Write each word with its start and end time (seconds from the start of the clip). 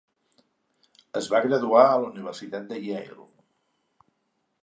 Es 1.21 1.27
va 1.33 1.41
graduar 1.43 1.83
a 1.91 1.99
la 2.05 2.09
Universitat 2.15 2.73
Yale. 2.87 3.27